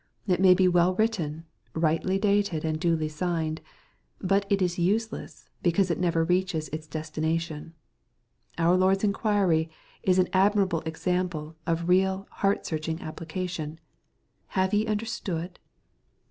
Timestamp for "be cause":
5.61-5.91